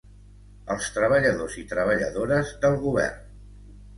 Als 0.75 0.87
treballadors 0.95 1.59
i 1.63 1.65
treballadores 1.75 2.55
del 2.63 2.79
govern. 2.87 3.31